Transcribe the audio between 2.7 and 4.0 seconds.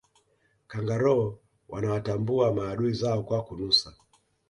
zao kwa kunusa